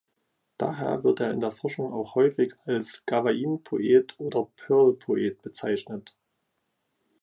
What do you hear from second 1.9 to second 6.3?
auch häufig als „Gawain-Poet“ oder „Pearl-Poet“ bezeichnet.